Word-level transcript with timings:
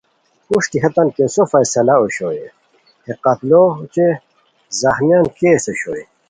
پروشٹی 0.47 0.77
ہیتان 0.83 1.07
کیسو 1.15 1.41
فیصلہ 1.53 1.93
اوشوئے 2.01 2.39
ہے 3.05 3.13
قتلو 3.23 3.63
اوچے 3.77 4.07
ہے 4.09 4.13
زخمیان 4.81 5.25
کیس 5.39 5.63
اوشوئے 5.69 6.03